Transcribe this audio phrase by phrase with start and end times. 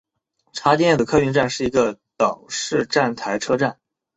[0.51, 3.77] 茶店子客运站是一个岛式站台车站。